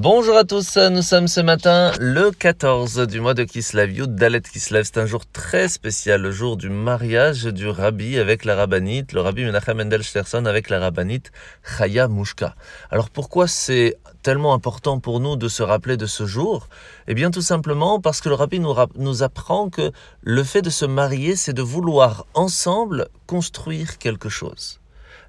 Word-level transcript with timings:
Bonjour 0.00 0.36
à 0.36 0.44
tous, 0.44 0.76
nous 0.76 1.02
sommes 1.02 1.26
ce 1.26 1.40
matin 1.40 1.90
le 1.98 2.30
14 2.30 2.98
du 3.08 3.20
mois 3.20 3.34
de 3.34 3.42
Kislev, 3.42 3.90
Yud 3.90 4.14
Dalet 4.14 4.42
Kislev. 4.42 4.84
C'est 4.84 4.98
un 5.00 5.06
jour 5.06 5.26
très 5.26 5.66
spécial, 5.66 6.22
le 6.22 6.30
jour 6.30 6.56
du 6.56 6.70
mariage 6.70 7.46
du 7.46 7.66
rabbi 7.66 8.16
avec 8.16 8.44
la 8.44 8.54
rabbinite, 8.54 9.12
le 9.12 9.22
rabbi 9.22 9.44
Menachem 9.44 9.76
Mendel 9.76 10.04
Shterson 10.04 10.46
avec 10.46 10.70
la 10.70 10.78
rabbinite 10.78 11.32
Chaya 11.64 12.06
Mushka. 12.06 12.54
Alors 12.92 13.10
pourquoi 13.10 13.48
c'est 13.48 13.96
tellement 14.22 14.54
important 14.54 15.00
pour 15.00 15.18
nous 15.18 15.34
de 15.34 15.48
se 15.48 15.64
rappeler 15.64 15.96
de 15.96 16.06
ce 16.06 16.26
jour? 16.26 16.68
Eh 17.08 17.14
bien 17.14 17.32
tout 17.32 17.42
simplement 17.42 18.00
parce 18.00 18.20
que 18.20 18.28
le 18.28 18.36
rabbi 18.36 18.60
nous 18.60 19.22
apprend 19.24 19.68
que 19.68 19.90
le 20.22 20.44
fait 20.44 20.62
de 20.62 20.70
se 20.70 20.84
marier, 20.84 21.34
c'est 21.34 21.54
de 21.54 21.62
vouloir 21.62 22.24
ensemble 22.34 23.08
construire 23.26 23.98
quelque 23.98 24.28
chose. 24.28 24.78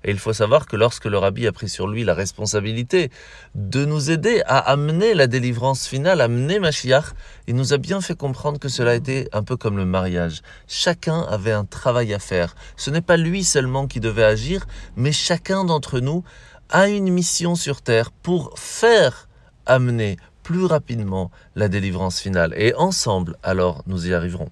Et 0.04 0.12
il 0.12 0.20
faut 0.20 0.34
savoir 0.34 0.66
que 0.66 0.76
lorsque 0.76 1.06
le 1.06 1.18
rabbi 1.18 1.46
a 1.48 1.52
pris 1.52 1.70
sur 1.70 1.88
lui 1.88 2.04
la 2.04 2.14
responsabilité 2.14 3.12
de 3.56 3.86
nous 3.86 4.12
aider 4.12 4.42
à 4.46 4.58
amener 4.58 5.14
la 5.14 5.28
délivrance 5.28 5.88
finale, 5.88 6.22
amener 6.22 6.60
Mashiach, 6.60 7.14
il 7.48 7.56
nous 7.56 7.74
a 7.74 7.78
bien 7.78 8.02
fait 8.02 8.16
comprendre 8.16 8.60
que 8.60 8.70
cela 8.70 8.96
était 8.96 9.28
un 9.34 9.44
peu 9.44 9.58
comme 9.58 9.78
le 9.78 9.86
mariage. 9.86 10.42
Chacun 10.68 11.22
avait 11.24 11.52
un 11.52 11.66
travail 11.66 12.14
à 12.14 12.20
faire. 12.20 12.56
Ce 12.78 12.90
n'est 12.90 13.02
pas 13.02 13.18
lui 13.18 13.44
seulement 13.44 13.88
qui 13.88 14.00
devait 14.00 14.24
agir, 14.24 14.68
mais 14.96 15.12
chacun 15.12 15.66
d'entre 15.66 16.00
nous 16.00 16.24
a 16.70 16.88
une 16.88 17.12
mission 17.12 17.56
sur 17.56 17.82
terre 17.82 18.12
pour 18.12 18.58
faire 18.58 19.28
amener 19.66 20.18
plus 20.44 20.66
rapidement 20.66 21.30
la 21.56 21.68
délivrance 21.68 22.20
finale. 22.20 22.54
Et 22.56 22.74
ensemble, 22.74 23.38
alors, 23.44 23.84
nous 23.86 24.08
y 24.08 24.14
arriverons. 24.14 24.50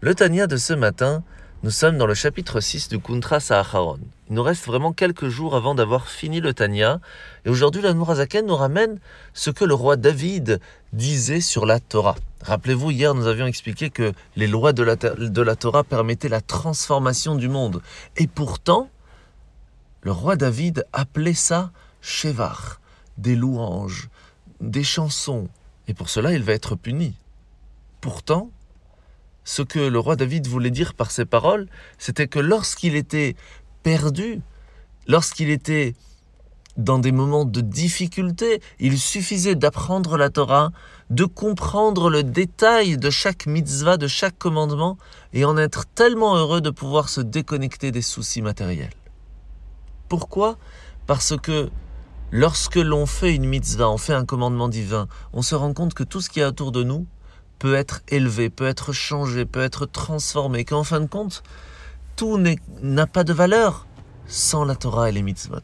Le 0.00 0.14
Tania 0.14 0.46
de 0.46 0.56
ce 0.56 0.72
matin 0.74 1.24
nous 1.64 1.70
sommes 1.70 1.96
dans 1.96 2.06
le 2.06 2.12
chapitre 2.12 2.60
6 2.60 2.90
du 2.90 2.98
Kuntra 2.98 3.40
Saharon. 3.40 3.98
Il 4.28 4.34
nous 4.34 4.42
reste 4.42 4.66
vraiment 4.66 4.92
quelques 4.92 5.28
jours 5.28 5.56
avant 5.56 5.74
d'avoir 5.74 6.08
fini 6.08 6.40
le 6.42 6.52
Tanya. 6.52 7.00
Et 7.46 7.48
aujourd'hui, 7.48 7.80
la 7.80 7.94
Nourazaken 7.94 8.44
nous 8.44 8.54
ramène 8.54 8.98
ce 9.32 9.48
que 9.48 9.64
le 9.64 9.72
roi 9.72 9.96
David 9.96 10.60
disait 10.92 11.40
sur 11.40 11.64
la 11.64 11.80
Torah. 11.80 12.16
Rappelez-vous, 12.42 12.90
hier, 12.90 13.14
nous 13.14 13.26
avions 13.26 13.46
expliqué 13.46 13.88
que 13.88 14.12
les 14.36 14.46
lois 14.46 14.74
de 14.74 14.82
la, 14.82 14.96
de 14.96 15.40
la 15.40 15.56
Torah 15.56 15.84
permettaient 15.84 16.28
la 16.28 16.42
transformation 16.42 17.34
du 17.34 17.48
monde. 17.48 17.80
Et 18.18 18.26
pourtant, 18.26 18.90
le 20.02 20.12
roi 20.12 20.36
David 20.36 20.84
appelait 20.92 21.32
ça 21.32 21.70
Shevar, 22.02 22.78
des 23.16 23.36
louanges, 23.36 24.10
des 24.60 24.84
chansons. 24.84 25.48
Et 25.88 25.94
pour 25.94 26.10
cela, 26.10 26.34
il 26.34 26.42
va 26.42 26.52
être 26.52 26.76
puni. 26.76 27.14
Pourtant, 28.02 28.50
ce 29.44 29.62
que 29.62 29.78
le 29.78 29.98
roi 29.98 30.16
David 30.16 30.46
voulait 30.46 30.70
dire 30.70 30.94
par 30.94 31.10
ces 31.10 31.24
paroles, 31.24 31.68
c'était 31.98 32.28
que 32.28 32.38
lorsqu'il 32.38 32.96
était 32.96 33.36
perdu, 33.82 34.40
lorsqu'il 35.06 35.50
était 35.50 35.94
dans 36.76 36.98
des 36.98 37.12
moments 37.12 37.44
de 37.44 37.60
difficulté, 37.60 38.60
il 38.80 38.98
suffisait 38.98 39.54
d'apprendre 39.54 40.16
la 40.16 40.30
Torah, 40.30 40.72
de 41.10 41.24
comprendre 41.24 42.10
le 42.10 42.22
détail 42.24 42.96
de 42.96 43.10
chaque 43.10 43.46
mitzvah, 43.46 43.96
de 43.96 44.08
chaque 44.08 44.38
commandement, 44.38 44.98
et 45.32 45.44
en 45.44 45.56
être 45.56 45.84
tellement 45.94 46.36
heureux 46.36 46.60
de 46.60 46.70
pouvoir 46.70 47.08
se 47.08 47.20
déconnecter 47.20 47.92
des 47.92 48.02
soucis 48.02 48.42
matériels. 48.42 48.94
Pourquoi? 50.08 50.58
Parce 51.06 51.36
que 51.36 51.70
lorsque 52.32 52.76
l'on 52.76 53.06
fait 53.06 53.34
une 53.34 53.46
mitzvah, 53.46 53.88
on 53.88 53.98
fait 53.98 54.14
un 54.14 54.24
commandement 54.24 54.68
divin, 54.68 55.06
on 55.32 55.42
se 55.42 55.54
rend 55.54 55.72
compte 55.74 55.94
que 55.94 56.02
tout 56.02 56.20
ce 56.20 56.28
qui 56.28 56.40
est 56.40 56.44
autour 56.44 56.72
de 56.72 56.82
nous, 56.82 57.06
peut 57.58 57.74
être 57.74 58.02
élevé, 58.08 58.50
peut 58.50 58.66
être 58.66 58.92
changé, 58.92 59.44
peut 59.44 59.62
être 59.62 59.86
transformé, 59.86 60.64
qu'en 60.64 60.84
fin 60.84 61.00
de 61.00 61.06
compte, 61.06 61.42
tout 62.16 62.42
n'a 62.82 63.06
pas 63.06 63.24
de 63.24 63.32
valeur 63.32 63.86
sans 64.26 64.64
la 64.64 64.76
Torah 64.76 65.08
et 65.08 65.12
les 65.12 65.22
mitzvot. 65.22 65.58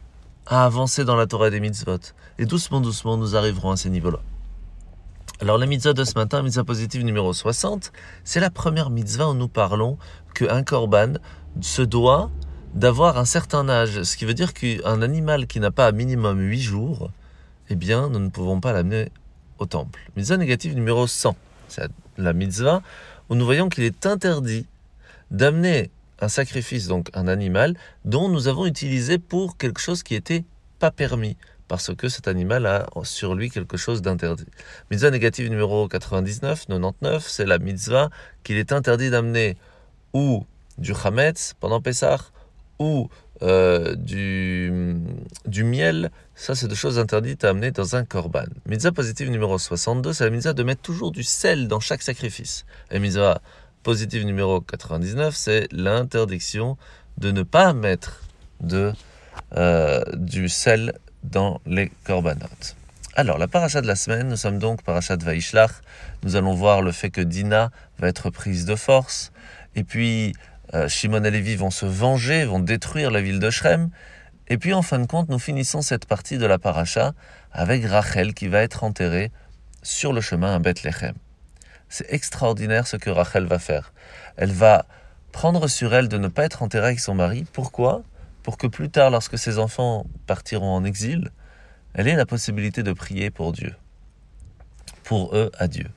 à 0.48 0.66
avancer 0.66 1.06
dans 1.06 1.16
la 1.16 1.28
Torah 1.28 1.50
des 1.50 1.59
mitzvot. 1.59 2.00
Et 2.40 2.46
doucement, 2.46 2.82
doucement, 2.82 3.18
nous 3.18 3.36
arriverons 3.36 3.72
à 3.72 3.78
ces 3.78 3.90
niveaux-là. 3.90 4.20
Alors 5.42 5.58
la 5.58 5.68
mitzvah 5.68 5.94
de 5.94 6.04
ce 6.04 6.16
matin, 6.16 6.42
mitzvah 6.42 6.66
positive 6.66 7.04
numéro 7.06 7.32
60, 7.32 7.94
c'est 8.26 8.42
la 8.42 8.50
première 8.50 8.90
mitzvah 8.90 9.30
où 9.30 9.34
nous 9.34 9.48
parlons 9.48 9.98
qu'un 10.34 10.64
korban 10.64 11.14
se 11.62 11.82
doit 11.82 12.30
d'avoir 12.74 13.18
un 13.18 13.25
certain 13.25 13.68
âge, 13.69 14.03
ce 14.03 14.18
qui 14.18 14.25
veut 14.25 14.34
dire 14.34 14.53
qu'un 14.53 15.02
animal 15.02 15.47
qui 15.47 15.59
n'a 15.59 15.72
pas 15.72 15.91
minimum 15.91 16.40
8 16.40 16.62
jours, 16.62 17.12
eh 17.69 17.75
bien, 17.75 18.09
nous 18.09 18.19
ne 18.19 18.30
pouvons 18.30 18.59
pas 18.59 18.74
l'amener 18.74 19.12
au 19.59 19.66
temple. 19.66 20.00
Mitzvah 20.16 20.38
négative 20.38 20.75
numéro 20.75 21.08
100, 21.08 21.35
c'est 21.68 21.90
la 22.18 22.34
mitzvah 22.34 22.81
où 23.29 23.35
nous 23.35 23.46
voyons 23.46 23.69
qu'il 23.69 23.84
est 23.84 24.06
interdit 24.06 24.66
d'amener 25.31 25.91
un 26.19 26.28
sacrifice, 26.28 26.88
donc 26.88 27.09
un 27.13 27.28
animal, 27.28 27.75
dont 28.06 28.29
nous 28.29 28.47
avons 28.47 28.66
utilisé 28.66 29.19
pour 29.19 29.58
quelque 29.58 29.79
chose 29.79 30.03
qui 30.03 30.16
n'était 30.16 30.44
pas 30.79 30.91
permis, 30.91 31.38
parce 31.68 31.94
que 31.96 32.09
cet 32.09 32.28
animal 32.28 32.66
a 32.66 32.88
sur 33.03 33.35
lui 33.35 33.50
quelque 33.50 33.78
chose 33.78 34.02
d'interdit. 34.02 34.47
Mitzvah 34.91 35.12
négative 35.12 35.50
numéro 35.50 35.88
99, 35.88 36.68
99, 36.68 37.28
c'est 37.28 37.46
la 37.46 37.59
mitzvah 37.59 38.09
qu'il 38.44 38.58
est 38.58 38.72
interdit 38.72 39.09
d'amener 39.09 39.56
ou 40.13 40.46
du 40.78 40.94
chametz 40.96 41.53
pendant 41.59 41.81
Pessah, 41.81 42.18
ou 42.79 43.09
euh, 43.41 43.95
du, 43.95 45.63
miel, 45.63 46.12
ça 46.35 46.56
c'est 46.56 46.67
des 46.67 46.75
choses 46.75 47.00
interdites 47.00 47.44
à 47.44 47.50
amener 47.50 47.72
dans 47.72 47.95
un 47.95 48.03
korban. 48.03 48.45
Mitzvah 48.66 48.91
positive 48.91 49.29
numéro 49.29 49.57
62, 49.57 50.13
c'est 50.13 50.25
la 50.25 50.29
mitzvah 50.29 50.53
de 50.53 50.63
mettre 50.63 50.81
toujours 50.81 51.12
du 51.12 51.23
sel 51.23 51.67
dans 51.67 51.79
chaque 51.79 52.01
sacrifice. 52.01 52.66
Et 52.91 52.99
mitzvah 52.99 53.41
positive 53.84 54.26
numéro 54.26 54.59
99, 54.59 55.35
c'est 55.35 55.67
l'interdiction 55.72 56.78
de 57.17 57.31
ne 57.31 57.43
pas 57.43 57.73
mettre 57.73 58.23
de, 58.61 58.91
euh, 59.55 60.03
du 60.16 60.49
sel 60.49 60.93
dans 61.23 61.61
les 61.66 61.91
korbanot. 62.03 62.47
Alors, 63.16 63.37
la 63.37 63.47
paracha 63.47 63.82
de 63.82 63.87
la 63.87 63.96
semaine, 63.96 64.29
nous 64.29 64.37
sommes 64.37 64.59
donc 64.59 64.82
paracha 64.82 65.17
de 65.17 65.25
Vaishlach. 65.25 65.72
Nous 66.23 66.35
allons 66.35 66.53
voir 66.53 66.82
le 66.82 66.91
fait 66.91 67.09
que 67.09 67.20
Dina 67.20 67.72
va 67.97 68.08
être 68.08 68.29
prise 68.29 68.66
de 68.66 68.75
force. 68.75 69.34
Et 69.75 69.84
puis, 69.84 70.34
Shimon 70.88 71.24
et 71.24 71.32
Lévi 71.32 71.56
vont 71.56 71.72
se 71.72 71.86
venger, 71.86 72.46
vont 72.46 72.60
détruire 72.60 73.12
la 73.12 73.22
ville 73.22 73.40
de 73.40 73.50
Shrem. 73.50 73.90
Et 74.48 74.58
puis 74.58 74.74
en 74.74 74.82
fin 74.82 75.00
de 75.00 75.06
compte, 75.06 75.30
nous 75.30 75.40
finissons 75.40 75.82
cette 75.82 76.06
partie 76.06 76.38
de 76.38 76.46
la 76.46 76.58
paracha 76.58 77.14
avec 77.52 77.86
Rachel 77.86 78.34
qui 78.34 78.48
va 78.48 78.62
être 78.62 78.84
enterrée 78.84 79.32
sur 79.84 80.14
le 80.14 80.22
chemin 80.22 80.56
à 80.56 80.60
Bethléem. 80.60 81.14
C'est 81.88 82.12
extraordinaire 82.14 82.88
ce 82.88 82.98
que 82.98 83.10
Rachel 83.10 83.46
va 83.46 83.60
faire. 83.60 83.94
Elle 84.38 84.52
va 84.52 84.86
prendre 85.32 85.68
sur 85.68 85.94
elle 85.94 86.08
de 86.08 86.18
ne 86.18 86.28
pas 86.28 86.46
être 86.46 86.64
enterrée 86.64 86.88
avec 86.88 87.00
son 87.00 87.16
mari. 87.16 87.46
Pourquoi? 87.54 88.04
Pour 88.44 88.58
que 88.58 88.68
plus 88.68 88.90
tard, 88.90 89.10
lorsque 89.10 89.38
ses 89.38 89.60
enfants 89.60 90.06
partiront 90.28 90.74
en 90.74 90.84
exil, 90.84 91.30
elle 91.94 92.08
ait 92.08 92.16
la 92.16 92.26
possibilité 92.26 92.84
de 92.84 92.94
prier 92.94 93.32
pour 93.32 93.52
Dieu. 93.52 93.76
Pour 95.04 95.36
eux, 95.36 95.52
à 95.58 95.68
Dieu. 95.68 95.88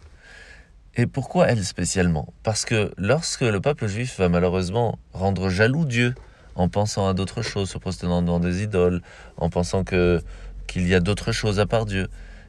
Et 0.94 1.06
pourquoi 1.06 1.48
elle 1.48 1.64
spécialement? 1.64 2.34
Parce 2.42 2.66
que 2.66 2.92
lorsque 2.98 3.40
le 3.40 3.60
peuple 3.62 3.86
juif 3.86 4.18
va 4.18 4.28
malheureusement 4.28 4.98
rendre 5.14 5.48
jaloux 5.48 5.86
Dieu 5.86 6.14
en 6.54 6.68
pensant 6.68 7.08
à 7.08 7.14
d'autres 7.14 7.40
choses, 7.40 7.70
se 7.70 7.78
prostituant 7.78 8.20
devant 8.20 8.40
des 8.40 8.62
idoles, 8.62 9.00
en 9.38 9.48
pensant 9.48 9.84
que 9.84 10.22
qu'il 10.66 10.86
y 10.86 10.94
a 10.94 11.00
d'autres 11.00 11.32
choses 11.32 11.60
à 11.60 11.66
part 11.66 11.86
Dieu, 11.86 12.08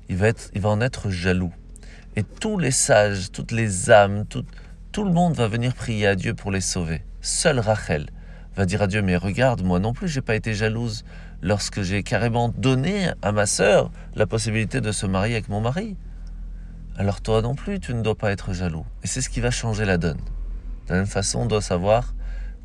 il 0.10 0.18
va, 0.18 0.28
être, 0.28 0.50
il 0.54 0.62
va 0.62 0.70
en 0.70 0.82
être 0.82 1.10
jaloux. 1.10 1.54
Et 2.18 2.24
tous 2.24 2.58
les 2.58 2.72
sages, 2.72 3.32
toutes 3.32 3.52
les 3.52 3.90
âmes, 3.90 4.26
tout, 4.26 4.46
tout 4.92 5.06
le 5.06 5.12
monde 5.12 5.36
va 5.36 5.48
venir 5.48 5.74
prier 5.74 6.08
à 6.08 6.16
Dieu 6.16 6.34
pour 6.34 6.52
les 6.52 6.62
sauver. 6.62 7.02
Seule 7.22 7.60
Rachel 7.60 8.10
va 8.58 8.66
dire 8.66 8.82
à 8.82 8.88
Dieu, 8.88 9.02
mais 9.02 9.16
regarde, 9.16 9.64
moi 9.64 9.80
non 9.80 9.94
plus, 9.94 10.10
j'ai 10.10 10.22
pas 10.22 10.36
été 10.36 10.54
jalouse 10.54 11.06
lorsque 11.42 11.82
j'ai 11.82 12.04
carrément 12.04 12.50
donné 12.50 13.10
à 13.22 13.32
ma 13.32 13.46
sœur 13.46 13.90
la 14.16 14.28
possibilité 14.28 14.82
de 14.82 14.92
se 14.92 15.06
marier 15.06 15.36
avec 15.36 15.48
mon 15.48 15.62
mari. 15.62 15.96
Alors 16.98 17.22
toi 17.22 17.42
non 17.42 17.56
plus, 17.56 17.80
tu 17.80 17.94
ne 17.94 18.02
dois 18.02 18.16
pas 18.16 18.32
être 18.32 18.54
jaloux. 18.54 18.86
Et 19.04 19.08
c'est 19.08 19.22
ce 19.22 19.30
qui 19.30 19.42
va 19.42 19.50
changer 19.50 19.86
la 19.86 19.98
donne. 19.98 20.20
De 20.88 20.94
la 20.94 20.98
même 20.98 21.08
façon, 21.08 21.40
on 21.40 21.46
doit 21.46 21.62
savoir 21.62 22.14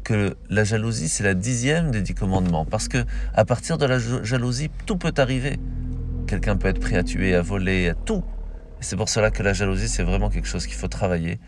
que 0.04 0.36
la 0.50 0.64
jalousie, 0.64 1.08
c'est 1.08 1.24
la 1.24 1.34
dixième 1.34 1.90
des 1.90 2.02
dix 2.02 2.14
commandements. 2.14 2.64
Parce 2.64 2.88
que 2.88 3.04
à 3.34 3.44
partir 3.44 3.78
de 3.78 3.86
la 3.86 3.98
jalousie, 3.98 4.70
tout 4.86 4.96
peut 4.96 5.14
arriver. 5.16 5.58
Quelqu'un 6.26 6.56
peut 6.56 6.68
être 6.68 6.80
prêt 6.80 6.96
à 6.96 7.02
tuer, 7.02 7.34
à 7.34 7.42
voler, 7.42 7.88
à 7.88 7.94
tout. 7.94 8.22
Et 8.80 8.84
c'est 8.84 8.96
pour 8.96 9.08
cela 9.08 9.30
que 9.30 9.42
la 9.42 9.54
jalousie, 9.54 9.88
c'est 9.88 10.02
vraiment 10.02 10.28
quelque 10.28 10.48
chose 10.48 10.66
qu'il 10.66 10.76
faut 10.76 10.88
travailler 10.88 11.40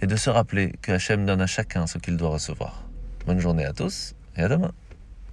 et 0.00 0.06
de 0.06 0.16
se 0.16 0.30
rappeler 0.30 0.72
que 0.82 0.92
Hachem 0.92 1.26
donne 1.26 1.40
à 1.40 1.46
chacun 1.46 1.86
ce 1.86 1.98
qu'il 1.98 2.16
doit 2.16 2.30
recevoir. 2.30 2.84
Bonne 3.26 3.40
journée 3.40 3.64
à 3.64 3.72
tous 3.72 4.14
et 4.36 4.42
à 4.42 4.48
demain. 4.48 4.72